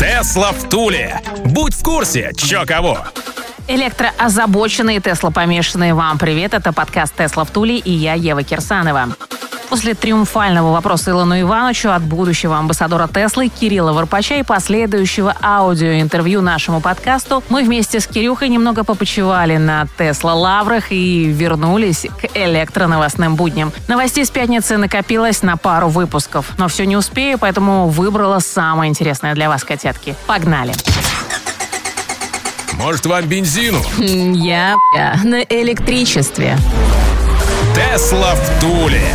Тесла 0.00 0.52
в 0.52 0.66
Туле. 0.70 1.20
Будь 1.44 1.74
в 1.74 1.82
курсе, 1.82 2.30
чё 2.34 2.64
кого. 2.64 3.00
Электроозабоченные 3.68 4.98
Тесла 4.98 5.30
помешанные 5.30 5.92
вам 5.92 6.18
привет. 6.18 6.54
Это 6.54 6.72
подкаст 6.72 7.14
Тесла 7.14 7.44
в 7.44 7.50
Туле 7.50 7.76
и 7.76 7.90
я, 7.90 8.14
Ева 8.14 8.42
Кирсанова. 8.42 9.08
После 9.70 9.94
триумфального 9.94 10.72
вопроса 10.72 11.12
Илону 11.12 11.40
Ивановичу 11.40 11.90
от 11.90 12.02
будущего 12.02 12.58
амбассадора 12.58 13.06
Теслы 13.06 13.48
Кирилла 13.48 13.92
Варпача 13.92 14.34
и 14.34 14.42
последующего 14.42 15.32
аудиоинтервью 15.40 16.42
нашему 16.42 16.80
подкасту, 16.80 17.44
мы 17.48 17.62
вместе 17.62 18.00
с 18.00 18.08
Кирюхой 18.08 18.48
немного 18.48 18.82
попочивали 18.82 19.58
на 19.58 19.86
Тесла 19.96 20.34
лаврах 20.34 20.90
и 20.90 21.26
вернулись 21.26 22.08
к 22.20 22.36
электроновостным 22.36 23.36
будням. 23.36 23.72
Новостей 23.86 24.24
с 24.24 24.30
пятницы 24.30 24.76
накопилось 24.76 25.42
на 25.42 25.56
пару 25.56 25.88
выпусков, 25.88 26.50
но 26.58 26.66
все 26.66 26.84
не 26.84 26.96
успею, 26.96 27.38
поэтому 27.38 27.86
выбрала 27.88 28.40
самое 28.40 28.90
интересное 28.90 29.34
для 29.34 29.48
вас, 29.48 29.62
котятки. 29.62 30.16
Погнали! 30.26 30.74
Может, 32.72 33.06
вам 33.06 33.24
бензину? 33.26 33.80
Я, 33.98 34.74
на 35.22 35.42
электричестве. 35.42 36.58
Тесла 37.74 38.34
в 38.34 38.60
Туле. 38.60 39.14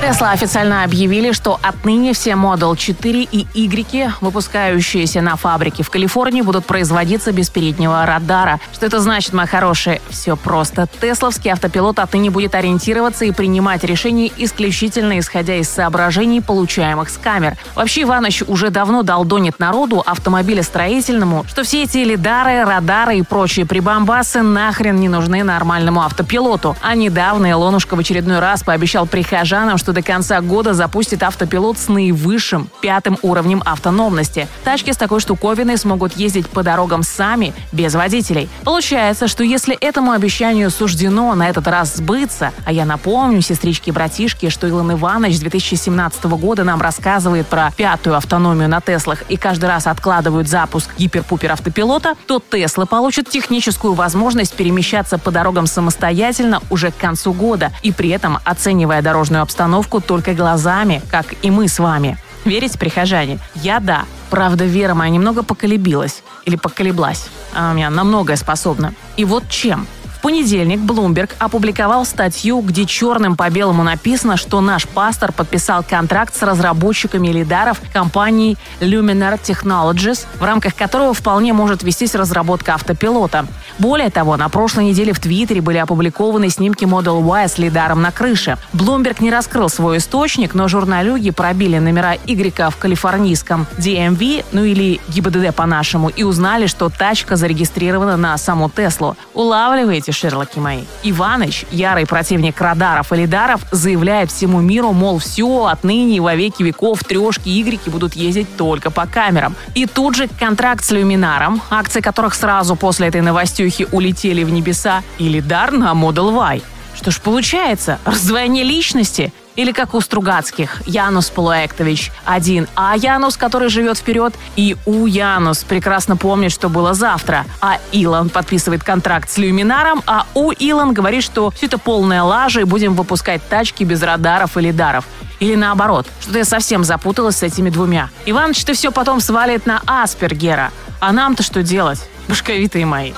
Тесла 0.00 0.30
официально 0.30 0.84
объявили, 0.84 1.32
что 1.32 1.58
отныне 1.60 2.12
все 2.12 2.30
Model 2.30 2.76
4 2.76 3.24
и 3.24 3.46
Y, 3.52 4.12
выпускающиеся 4.20 5.20
на 5.20 5.34
фабрике 5.34 5.82
в 5.82 5.90
Калифорнии, 5.90 6.40
будут 6.40 6.66
производиться 6.66 7.32
без 7.32 7.50
переднего 7.50 8.06
радара. 8.06 8.60
Что 8.72 8.86
это 8.86 9.00
значит, 9.00 9.32
мои 9.32 9.46
хорошие? 9.46 10.00
Все 10.08 10.36
просто. 10.36 10.88
Тесловский 11.00 11.50
автопилот 11.50 11.98
отныне 11.98 12.30
будет 12.30 12.54
ориентироваться 12.54 13.24
и 13.24 13.32
принимать 13.32 13.82
решения 13.82 14.30
исключительно 14.36 15.18
исходя 15.18 15.56
из 15.56 15.68
соображений, 15.68 16.40
получаемых 16.40 17.10
с 17.10 17.18
камер. 17.18 17.56
Вообще, 17.74 18.02
Иваныч 18.02 18.42
уже 18.46 18.70
давно 18.70 19.02
долдонит 19.02 19.58
народу 19.58 20.04
автомобилестроительному, 20.06 21.44
что 21.48 21.64
все 21.64 21.82
эти 21.82 21.98
лидары, 21.98 22.64
радары 22.64 23.18
и 23.18 23.22
прочие 23.22 23.66
прибамбасы 23.66 24.42
нахрен 24.42 24.94
не 24.96 25.08
нужны 25.08 25.42
нормальному 25.42 26.02
автопилоту. 26.02 26.76
А 26.82 26.94
недавно 26.94 27.50
Илонушка 27.50 27.96
в 27.96 27.98
очередной 27.98 28.38
раз 28.38 28.62
пообещал 28.62 29.04
прихожанам, 29.06 29.76
что 29.76 29.87
до 29.92 30.02
конца 30.02 30.40
года 30.40 30.74
запустит 30.74 31.22
автопилот 31.22 31.78
с 31.78 31.88
наивысшим 31.88 32.68
пятым 32.80 33.18
уровнем 33.22 33.62
автономности. 33.64 34.48
Тачки 34.64 34.92
с 34.92 34.96
такой 34.96 35.20
штуковиной 35.20 35.78
смогут 35.78 36.16
ездить 36.16 36.48
по 36.48 36.62
дорогам 36.62 37.02
сами, 37.02 37.54
без 37.72 37.94
водителей. 37.94 38.48
Получается, 38.64 39.28
что 39.28 39.44
если 39.44 39.76
этому 39.76 40.12
обещанию 40.12 40.70
суждено 40.70 41.34
на 41.34 41.48
этот 41.48 41.66
раз 41.66 41.96
сбыться, 41.96 42.52
а 42.64 42.72
я 42.72 42.84
напомню, 42.84 43.40
сестрички 43.40 43.88
и 43.88 43.92
братишки, 43.92 44.48
что 44.48 44.66
Илон 44.66 44.92
Иванович 44.92 45.36
с 45.36 45.40
2017 45.40 46.24
года 46.24 46.64
нам 46.64 46.80
рассказывает 46.80 47.46
про 47.46 47.70
пятую 47.70 48.16
автономию 48.16 48.68
на 48.68 48.80
Теслах 48.80 49.22
и 49.28 49.36
каждый 49.36 49.66
раз 49.66 49.86
откладывают 49.86 50.48
запуск 50.48 50.90
гипер-пупер 50.98 51.52
автопилота, 51.52 52.14
то 52.26 52.40
Теслы 52.40 52.86
получат 52.86 53.28
техническую 53.28 53.94
возможность 53.94 54.54
перемещаться 54.54 55.18
по 55.18 55.30
дорогам 55.30 55.66
самостоятельно 55.66 56.60
уже 56.70 56.90
к 56.90 56.96
концу 56.96 57.32
года 57.32 57.72
и 57.82 57.92
при 57.92 58.10
этом 58.10 58.38
оценивая 58.44 59.02
дорожную 59.02 59.42
обстановку 59.42 59.77
только 60.00 60.34
глазами, 60.34 61.02
как 61.10 61.26
и 61.42 61.50
мы 61.50 61.68
с 61.68 61.78
вами. 61.78 62.18
Верите, 62.44 62.78
прихожане? 62.78 63.38
Я 63.54 63.80
да. 63.80 64.04
Правда, 64.30 64.64
вера 64.64 64.94
моя 64.94 65.10
немного 65.10 65.42
поколебилась. 65.42 66.22
Или 66.44 66.56
поколеблась. 66.56 67.28
Она 67.54 67.72
у 67.72 67.74
меня 67.74 67.90
на 67.90 68.04
многое 68.04 68.36
способна. 68.36 68.94
И 69.16 69.24
вот 69.24 69.48
чем. 69.48 69.86
В 70.18 70.20
понедельник 70.20 70.80
Bloomberg 70.80 71.30
опубликовал 71.38 72.04
статью, 72.04 72.60
где 72.60 72.86
черным 72.86 73.36
по 73.36 73.48
белому 73.50 73.84
написано, 73.84 74.36
что 74.36 74.60
наш 74.60 74.88
пастор 74.88 75.30
подписал 75.30 75.84
контракт 75.88 76.34
с 76.34 76.42
разработчиками 76.42 77.28
лидаров 77.28 77.80
компании 77.92 78.56
Luminar 78.80 79.40
Technologies, 79.40 80.26
в 80.40 80.42
рамках 80.42 80.74
которого 80.74 81.14
вполне 81.14 81.52
может 81.52 81.84
вестись 81.84 82.16
разработка 82.16 82.74
автопилота. 82.74 83.46
Более 83.78 84.10
того, 84.10 84.36
на 84.36 84.48
прошлой 84.48 84.86
неделе 84.86 85.12
в 85.12 85.20
Твиттере 85.20 85.60
были 85.60 85.78
опубликованы 85.78 86.50
снимки 86.50 86.84
Model 86.84 87.22
Y 87.22 87.48
с 87.48 87.56
лидаром 87.56 88.02
на 88.02 88.10
крыше. 88.10 88.58
Bloomberg 88.72 89.18
не 89.22 89.30
раскрыл 89.30 89.68
свой 89.68 89.98
источник, 89.98 90.52
но 90.52 90.66
журналюги 90.66 91.30
пробили 91.30 91.78
номера 91.78 92.14
Y 92.26 92.70
в 92.70 92.76
калифорнийском 92.76 93.68
DMV, 93.78 94.46
ну 94.50 94.64
или 94.64 95.00
ГИБДД 95.10 95.54
по-нашему, 95.54 96.08
и 96.08 96.24
узнали, 96.24 96.66
что 96.66 96.88
тачка 96.88 97.36
зарегистрирована 97.36 98.16
на 98.16 98.36
саму 98.36 98.68
Теслу. 98.68 99.16
Улавливаете, 99.32 100.07
Шерлоки 100.12 100.58
мои? 100.58 100.84
Иваныч, 101.02 101.64
ярый 101.70 102.06
противник 102.06 102.60
радаров 102.60 103.12
и 103.12 103.16
лидаров, 103.16 103.62
заявляет 103.70 104.30
всему 104.30 104.60
миру, 104.60 104.92
мол, 104.92 105.18
все, 105.18 105.66
отныне 105.66 106.16
и 106.16 106.20
во 106.20 106.34
веки 106.34 106.62
веков 106.62 107.04
трешки 107.04 107.48
Y 107.48 107.88
будут 107.88 108.14
ездить 108.14 108.56
только 108.56 108.90
по 108.90 109.06
камерам. 109.06 109.54
И 109.74 109.86
тут 109.86 110.16
же 110.16 110.28
контракт 110.38 110.84
с 110.84 110.90
Люминаром, 110.90 111.60
акции 111.70 112.00
которых 112.00 112.34
сразу 112.34 112.76
после 112.76 113.08
этой 113.08 113.20
новостюхи 113.20 113.86
улетели 113.92 114.44
в 114.44 114.50
небеса, 114.50 115.02
и 115.18 115.28
лидар 115.28 115.72
на 115.72 115.92
Model 115.92 116.32
Y. 116.32 116.62
Что 116.98 117.12
ж 117.12 117.20
получается? 117.20 118.00
Раздвоение 118.04 118.64
личности? 118.64 119.32
Или 119.54 119.70
как 119.70 119.94
у 119.94 120.00
Стругацких, 120.00 120.82
Янус 120.84 121.30
Полуэктович 121.30 122.10
один, 122.24 122.66
а 122.74 122.96
Янус, 122.96 123.36
который 123.36 123.68
живет 123.68 123.98
вперед, 123.98 124.34
и 124.56 124.76
у 124.84 125.06
Янус 125.06 125.62
прекрасно 125.62 126.16
помнит, 126.16 126.50
что 126.50 126.68
было 126.68 126.94
завтра. 126.94 127.46
А 127.60 127.78
Илон 127.92 128.30
подписывает 128.30 128.82
контракт 128.82 129.30
с 129.30 129.38
Люминаром, 129.38 130.02
а 130.06 130.26
у 130.34 130.50
Илон 130.50 130.92
говорит, 130.92 131.22
что 131.22 131.50
все 131.50 131.66
это 131.66 131.78
полная 131.78 132.24
лажа 132.24 132.62
и 132.62 132.64
будем 132.64 132.94
выпускать 132.94 133.48
тачки 133.48 133.84
без 133.84 134.02
радаров 134.02 134.56
и 134.56 134.60
лидаров. 134.60 135.04
Или 135.38 135.54
наоборот, 135.54 136.08
что-то 136.20 136.38
я 136.38 136.44
совсем 136.44 136.82
запуталась 136.82 137.36
с 137.36 137.42
этими 137.44 137.70
двумя. 137.70 138.10
Иваныч 138.26 138.64
ты 138.64 138.74
все 138.74 138.90
потом 138.90 139.20
свалит 139.20 139.66
на 139.66 139.82
Аспергера. 139.86 140.72
А 140.98 141.12
нам-то 141.12 141.44
что 141.44 141.62
делать, 141.62 142.00
башковитые 142.26 142.86
мои? 142.86 143.12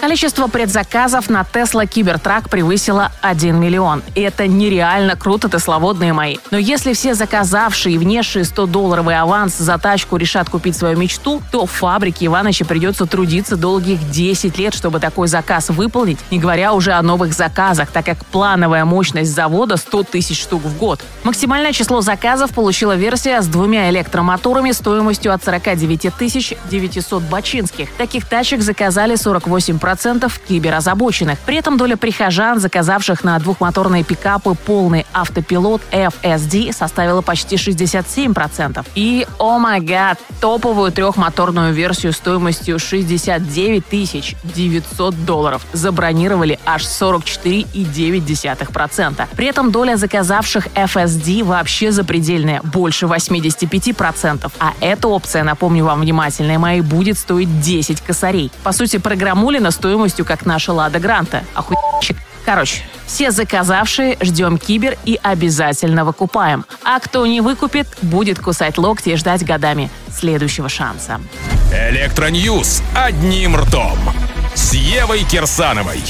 Количество 0.00 0.46
предзаказов 0.46 1.28
на 1.28 1.40
Tesla 1.40 1.84
Cybertruck 1.84 2.48
превысило 2.48 3.10
1 3.20 3.58
миллион. 3.58 4.04
И 4.14 4.20
это 4.20 4.46
нереально 4.46 5.16
круто, 5.16 5.48
тесловодные 5.48 6.12
мои. 6.12 6.36
Но 6.52 6.56
если 6.56 6.92
все 6.92 7.14
заказавшие 7.14 7.96
и 7.96 7.98
внесшие 7.98 8.44
100-долларовый 8.44 9.18
аванс 9.18 9.56
за 9.56 9.76
тачку 9.76 10.16
решат 10.16 10.48
купить 10.48 10.76
свою 10.76 10.96
мечту, 10.96 11.42
то 11.50 11.66
фабрике 11.66 12.26
Иваныча 12.26 12.64
придется 12.64 13.06
трудиться 13.06 13.56
долгих 13.56 14.08
10 14.10 14.56
лет, 14.56 14.72
чтобы 14.72 15.00
такой 15.00 15.26
заказ 15.26 15.68
выполнить, 15.68 16.18
не 16.30 16.38
говоря 16.38 16.74
уже 16.74 16.92
о 16.92 17.02
новых 17.02 17.32
заказах, 17.32 17.90
так 17.90 18.06
как 18.06 18.24
плановая 18.26 18.84
мощность 18.84 19.34
завода 19.34 19.76
100 19.76 20.04
тысяч 20.04 20.40
штук 20.40 20.62
в 20.62 20.78
год. 20.78 21.00
Максимальное 21.24 21.72
число 21.72 22.02
заказов 22.02 22.52
получила 22.52 22.94
версия 22.94 23.42
с 23.42 23.48
двумя 23.48 23.90
электромоторами 23.90 24.70
стоимостью 24.70 25.34
от 25.34 25.42
49 25.42 26.14
тысяч 26.16 26.54
900 26.70 27.24
бачинских. 27.24 27.92
Таких 27.94 28.26
тачек 28.26 28.62
заказали 28.62 29.16
48% 29.16 29.87
40% 29.88 30.30
киберазабоченных. 30.46 31.38
При 31.40 31.56
этом 31.56 31.76
доля 31.76 31.96
прихожан, 31.96 32.60
заказавших 32.60 33.24
на 33.24 33.36
двухмоторные 33.38 34.04
пикапы 34.04 34.54
полный 34.54 35.06
автопилот 35.12 35.82
FSD, 35.90 36.72
составила 36.72 37.22
почти 37.22 37.56
67%. 37.56 38.86
И, 38.94 39.26
о 39.38 39.58
май 39.58 39.80
гад, 39.80 40.20
топовую 40.40 40.92
трехмоторную 40.92 41.72
версию 41.72 42.12
стоимостью 42.12 42.78
69 42.78 43.84
тысяч 43.86 44.36
900 44.44 45.24
долларов 45.24 45.66
забронировали 45.72 46.60
аж 46.66 46.84
44,9%. 46.84 49.26
При 49.36 49.46
этом 49.46 49.70
доля 49.70 49.96
заказавших 49.96 50.66
FSD 50.68 51.44
вообще 51.44 51.92
запредельная, 51.92 52.60
больше 52.62 53.06
85%. 53.06 54.50
А 54.58 54.72
эта 54.80 55.08
опция, 55.08 55.44
напомню 55.44 55.84
вам 55.84 56.00
внимательные 56.00 56.58
мои, 56.58 56.80
будет 56.80 57.18
стоить 57.18 57.60
10 57.60 58.00
косарей. 58.00 58.50
По 58.62 58.72
сути, 58.72 58.96
программулина 58.98 59.70
стоимостью, 59.78 60.24
как 60.24 60.44
наша 60.44 60.72
Лада 60.72 60.98
Гранта. 60.98 61.44
Охуенчик. 61.54 62.16
Короче, 62.44 62.82
все 63.06 63.30
заказавшие 63.30 64.16
ждем 64.20 64.58
кибер 64.58 64.96
и 65.04 65.18
обязательно 65.22 66.04
выкупаем. 66.04 66.64
А 66.82 66.98
кто 66.98 67.26
не 67.26 67.40
выкупит, 67.40 67.86
будет 68.02 68.38
кусать 68.38 68.78
локти 68.78 69.10
и 69.10 69.16
ждать 69.16 69.44
годами 69.44 69.90
следующего 70.10 70.68
шанса. 70.68 71.20
Электроньюз 71.72 72.82
одним 72.96 73.56
ртом. 73.56 73.98
С 74.54 74.72
Евой 74.72 75.24
Кирсановой. 75.24 76.02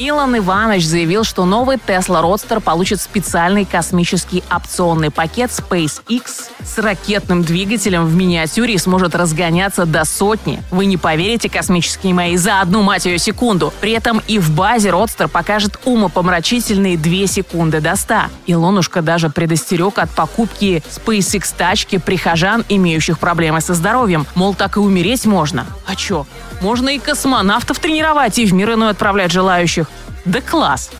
Илон 0.00 0.38
Иванович 0.38 0.86
заявил, 0.86 1.24
что 1.24 1.44
новый 1.44 1.76
Tesla 1.76 2.22
Roadster 2.22 2.60
получит 2.60 3.02
специальный 3.02 3.66
космический 3.66 4.42
опционный 4.50 5.10
пакет 5.10 5.50
SpaceX 5.50 6.22
с 6.64 6.78
ракетным 6.78 7.42
двигателем 7.42 8.06
в 8.06 8.14
миниатюре 8.16 8.74
и 8.74 8.78
сможет 8.78 9.14
разгоняться 9.14 9.84
до 9.84 10.06
сотни. 10.06 10.62
Вы 10.70 10.86
не 10.86 10.96
поверите, 10.96 11.50
космические 11.50 12.14
мои, 12.14 12.38
за 12.38 12.62
одну 12.62 12.80
мать 12.80 13.04
ее 13.04 13.18
секунду. 13.18 13.74
При 13.82 13.92
этом 13.92 14.22
и 14.26 14.38
в 14.38 14.50
базе 14.52 14.88
Roadster 14.88 15.28
покажет 15.28 15.78
умопомрачительные 15.84 16.96
2 16.96 17.26
секунды 17.26 17.82
до 17.82 17.94
100. 17.94 18.14
Илонушка 18.46 19.02
даже 19.02 19.28
предостерег 19.28 19.98
от 19.98 20.08
покупки 20.08 20.82
SpaceX 20.88 21.54
тачки 21.54 21.98
прихожан, 21.98 22.64
имеющих 22.70 23.18
проблемы 23.18 23.60
со 23.60 23.74
здоровьем. 23.74 24.26
Мол, 24.34 24.54
так 24.54 24.78
и 24.78 24.80
умереть 24.80 25.26
можно. 25.26 25.66
А 25.86 25.94
чё? 25.94 26.24
Можно 26.60 26.90
и 26.90 26.98
космонавтов 26.98 27.78
тренировать, 27.78 28.38
и 28.38 28.46
в 28.46 28.52
мир 28.52 28.74
иной 28.74 28.90
отправлять 28.90 29.32
желающих. 29.32 29.86
Да 30.24 30.40
класс! 30.40 30.90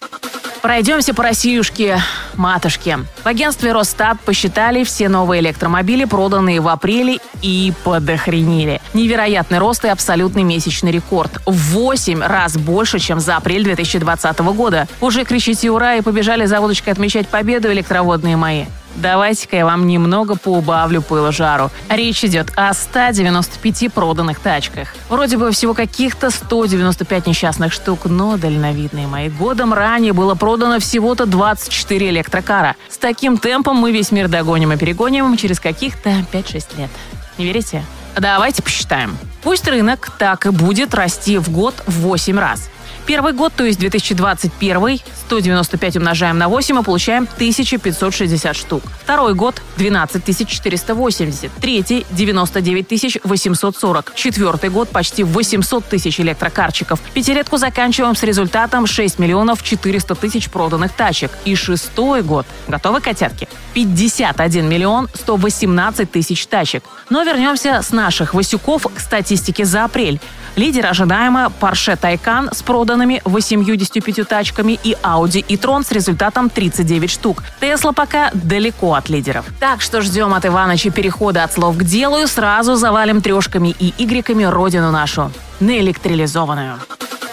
Пройдемся 0.62 1.14
по 1.14 1.22
Россиюшке, 1.22 1.98
матушке. 2.34 2.98
В 3.22 3.26
агентстве 3.26 3.72
Росстат 3.72 4.20
посчитали 4.20 4.84
все 4.84 5.08
новые 5.08 5.40
электромобили, 5.40 6.04
проданные 6.04 6.60
в 6.60 6.68
апреле, 6.68 7.18
и 7.40 7.72
подохренили. 7.82 8.82
Невероятный 8.92 9.58
рост 9.58 9.84
и 9.86 9.88
абсолютный 9.88 10.42
месячный 10.42 10.92
рекорд. 10.92 11.40
В 11.46 11.72
8 11.72 12.22
раз 12.22 12.58
больше, 12.58 12.98
чем 12.98 13.20
за 13.20 13.36
апрель 13.36 13.64
2020 13.64 14.38
года. 14.40 14.86
Уже 15.00 15.24
кричите 15.24 15.70
«Ура!» 15.70 15.94
и 15.94 16.02
побежали 16.02 16.44
за 16.44 16.60
водочкой 16.60 16.92
отмечать 16.92 17.28
победу 17.28 17.72
электроводные 17.72 18.36
мои. 18.36 18.64
Давайте-ка 18.96 19.56
я 19.56 19.64
вам 19.64 19.86
немного 19.86 20.36
поубавлю 20.36 21.02
пылу 21.02 21.32
жару. 21.32 21.70
Речь 21.88 22.24
идет 22.24 22.52
о 22.56 22.72
195 22.74 23.92
проданных 23.92 24.40
тачках. 24.40 24.94
Вроде 25.08 25.36
бы 25.36 25.50
всего 25.52 25.74
каких-то 25.74 26.30
195 26.30 27.26
несчастных 27.26 27.72
штук, 27.72 28.06
но 28.06 28.36
дальновидные 28.36 29.06
мои. 29.06 29.28
Годом 29.28 29.72
ранее 29.72 30.12
было 30.12 30.34
продано 30.34 30.78
всего-то 30.80 31.26
24 31.26 32.10
электрокара. 32.10 32.76
С 32.88 32.98
таким 32.98 33.38
темпом 33.38 33.76
мы 33.76 33.92
весь 33.92 34.10
мир 34.10 34.28
догоним 34.28 34.72
и 34.72 34.76
перегоним 34.76 35.36
через 35.36 35.60
каких-то 35.60 36.10
5-6 36.32 36.78
лет. 36.78 36.90
Не 37.38 37.44
верите? 37.46 37.84
Давайте 38.18 38.62
посчитаем. 38.62 39.16
Пусть 39.42 39.66
рынок 39.68 40.10
так 40.18 40.46
и 40.46 40.50
будет 40.50 40.94
расти 40.94 41.38
в 41.38 41.50
год 41.50 41.74
в 41.86 42.00
8 42.00 42.38
раз. 42.38 42.68
Первый 43.06 43.32
год, 43.32 43.52
то 43.56 43.64
есть 43.64 43.78
2021, 43.78 45.00
195 45.26 45.96
умножаем 45.96 46.38
на 46.38 46.48
8 46.48 46.80
и 46.80 46.82
получаем 46.82 47.28
1560 47.34 48.56
штук. 48.56 48.82
Второй 49.02 49.34
год 49.34 49.62
12 49.76 50.48
480. 50.48 51.50
Третий 51.60 52.06
99 52.10 53.20
840. 53.24 54.14
Четвертый 54.14 54.70
год 54.70 54.88
почти 54.90 55.24
800 55.24 55.84
тысяч 55.84 56.20
электрокарчиков. 56.20 57.00
Пятилетку 57.14 57.56
заканчиваем 57.56 58.14
с 58.14 58.22
результатом 58.22 58.86
6 58.86 59.18
миллионов 59.18 59.62
400 59.62 60.14
тысяч 60.14 60.50
проданных 60.50 60.92
тачек. 60.92 61.30
И 61.44 61.54
шестой 61.54 62.22
год. 62.22 62.46
Готовы, 62.68 63.00
котятки? 63.00 63.48
51 63.74 64.68
миллион 64.68 65.08
118 65.14 66.10
тысяч 66.10 66.46
тачек. 66.46 66.84
Но 67.08 67.22
вернемся 67.22 67.82
с 67.82 67.92
наших 67.92 68.34
Васюков 68.34 68.86
к 68.94 69.00
статистике 69.00 69.64
за 69.64 69.84
апрель. 69.84 70.20
Лидер 70.56 70.86
ожидаемо 70.86 71.52
Porsche 71.60 71.98
Taycan 71.98 72.54
с 72.54 72.62
проданными 72.90 73.22
85 73.24 74.28
тачками 74.28 74.78
и 74.82 74.96
Audi 75.02 75.44
и 75.46 75.56
Tron 75.56 75.84
с 75.84 75.92
результатом 75.92 76.50
39 76.50 77.08
штук. 77.08 77.44
Tesla 77.60 77.92
пока 77.94 78.30
далеко 78.34 78.94
от 78.94 79.08
лидеров. 79.08 79.44
Так 79.60 79.80
что 79.80 80.00
ждем 80.00 80.34
от 80.34 80.44
Иваныча 80.44 80.90
перехода 80.90 81.44
от 81.44 81.52
слов 81.52 81.76
к 81.76 81.84
делу 81.84 82.18
и 82.18 82.26
сразу 82.26 82.74
завалим 82.74 83.22
трешками 83.22 83.74
и 83.78 83.94
игреками 83.96 84.42
родину 84.42 84.90
нашу. 84.90 85.30
Наэлектролизованную. 85.60 86.80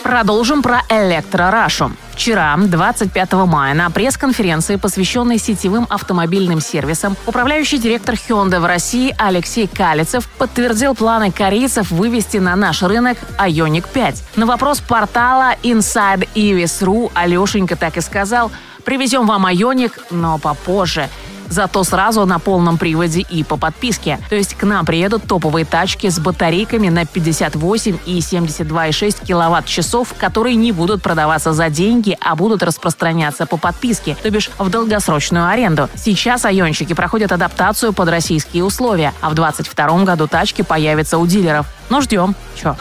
Продолжим 0.07 0.62
про 0.62 0.83
Электро-Рашу. 0.88 1.92
Вчера, 2.13 2.56
25 2.57 3.33
мая, 3.45 3.74
на 3.74 3.89
пресс-конференции, 3.89 4.77
посвященной 4.77 5.38
сетевым 5.38 5.86
автомобильным 5.89 6.62
сервисам, 6.62 7.18
управляющий 7.25 7.77
директор 7.77 8.15
Hyundai 8.15 8.62
в 8.62 8.65
России 8.65 9.13
Алексей 9.18 9.68
Калицев 9.68 10.30
подтвердил 10.38 10.95
планы 10.95 11.30
корейцев 11.30 11.92
вывести 11.92 12.38
на 12.38 12.56
наш 12.56 12.83
рынок 12.83 13.18
Ioniq 13.38 13.83
5. 13.92 14.24
На 14.38 14.45
вопрос 14.45 14.80
портала 14.80 15.56
Inside 15.62 16.30
Evis.ru 16.36 17.12
Алешенька 17.13 17.75
так 17.75 17.98
и 17.98 18.01
сказал 18.01 18.50
«Привезем 18.86 19.27
вам 19.27 19.45
Ioniq, 19.45 19.92
но 20.12 20.38
попозже». 20.38 21.10
Зато 21.50 21.84
сразу 21.84 22.26
на 22.26 22.40
полном 22.40 22.78
приводе 22.78 23.22
и 23.22 23.44
по 23.44 23.58
подписке. 23.58 24.20
То 24.30 24.36
есть 24.36 24.56
к 24.56 24.64
нам 24.64 24.86
приедут 24.86 25.24
топовые 25.24 25.66
тачки 25.66 26.10
с 26.10 26.20
батарейками 26.20 26.90
на 26.90 27.06
58 27.06 27.98
и 28.06 28.20
72,6 28.20 29.26
киловатт-часов, 29.26 30.14
которые 30.18 30.56
не 30.56 30.72
будут 30.72 31.02
продаваться 31.02 31.54
за 31.54 31.70
деньги, 31.70 32.18
а 32.22 32.36
будут 32.36 32.64
распространяться 32.64 33.46
по 33.46 33.58
подписке, 33.58 34.18
то 34.22 34.30
бишь 34.30 34.50
в 34.58 34.70
долгосрочную 34.70 35.48
аренду. 35.48 35.90
Сейчас 35.96 36.46
айонщики 36.46 36.94
проходят 36.94 37.32
адаптацию 37.32 37.94
под 37.94 38.10
российские 38.10 38.64
условия, 38.64 39.14
а 39.22 39.30
в 39.30 39.36
2022 39.36 40.04
году 40.04 40.28
тачки 40.28 40.62
появятся 40.62 41.18
у 41.18 41.28
дилеров. 41.28 41.66
Ну 41.90 42.02
ждем. 42.02 42.36
Чё? 42.56 42.76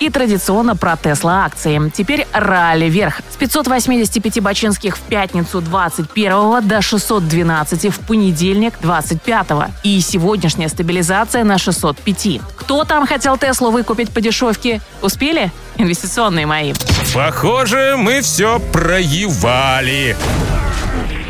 И 0.00 0.08
традиционно 0.08 0.76
про 0.76 0.96
Тесла 0.96 1.44
акции. 1.44 1.90
Теперь 1.94 2.26
ралли 2.32 2.86
вверх. 2.86 3.20
С 3.30 3.36
585 3.36 4.40
бачинских 4.40 4.96
в 4.96 5.00
пятницу 5.00 5.60
21 5.60 6.66
до 6.66 6.80
612 6.80 7.94
в 7.94 8.00
понедельник 8.06 8.74
25 8.80 9.46
И 9.82 10.00
сегодняшняя 10.00 10.70
стабилизация 10.70 11.44
на 11.44 11.58
605. 11.58 12.40
Кто 12.56 12.84
там 12.84 13.06
хотел 13.06 13.36
Теслу 13.36 13.70
выкупить 13.70 14.10
по 14.10 14.22
дешевке? 14.22 14.80
Успели? 15.02 15.52
Инвестиционные 15.76 16.46
мои. 16.46 16.72
Похоже, 17.14 17.96
мы 17.98 18.22
все 18.22 18.58
проевали. 18.58 20.16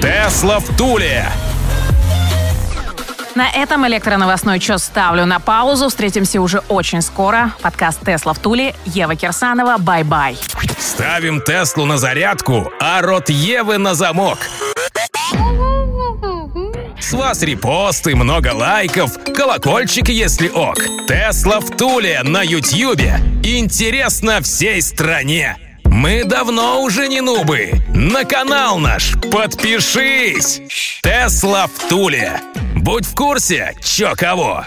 Тесла 0.01 0.61
в 0.61 0.77
Туле. 0.77 1.27
На 3.35 3.49
этом 3.49 3.87
электроновостной 3.87 4.59
час 4.59 4.85
ставлю 4.85 5.25
на 5.25 5.39
паузу. 5.39 5.89
Встретимся 5.89 6.41
уже 6.41 6.59
очень 6.69 7.01
скоро. 7.01 7.53
Подкаст 7.63 8.01
«Тесла 8.05 8.33
в 8.33 8.39
Туле». 8.39 8.75
Ева 8.87 9.15
Кирсанова. 9.15 9.77
Bye-bye. 9.79 10.37
Ставим 10.79 11.41
Теслу 11.41 11.87
на 11.87 11.97
зарядку, 11.97 12.71
а 12.81 13.01
рот 13.03 13.29
Евы 13.29 13.79
на 13.79 13.95
замок. 13.95 14.39
С 16.99 17.13
вас 17.13 17.43
репосты, 17.43 18.15
много 18.15 18.53
лайков, 18.53 19.13
колокольчик, 19.35 20.09
если 20.09 20.49
ок. 20.49 20.79
Тесла 21.07 21.61
в 21.61 21.77
Туле 21.77 22.21
на 22.23 22.43
Ютьюбе. 22.43 23.19
Интересно 23.43 24.41
всей 24.43 24.83
стране. 24.83 25.57
Мы 25.85 26.25
давно 26.25 26.83
уже 26.83 27.09
не 27.09 27.21
нубы. 27.21 27.73
На 27.95 28.25
канал 28.25 28.79
наш 28.79 29.15
подпишись. 29.31 30.61
Тесла 31.03 31.67
в 31.67 31.89
Туле. 31.89 32.41
Будь 32.81 33.05
в 33.05 33.15
курсе, 33.15 33.75
чё 33.83 34.15
кого. 34.17 34.65